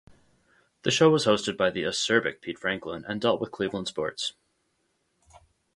The 0.81 0.89
show 0.89 1.11
was 1.11 1.27
hosted 1.27 1.57
by 1.57 1.69
the 1.69 1.83
acerbic 1.83 2.41
Pete 2.41 2.57
Franklin 2.57 3.05
and 3.07 3.21
dealt 3.21 3.39
with 3.39 3.51
Cleveland 3.51 3.87
sports. 3.87 4.33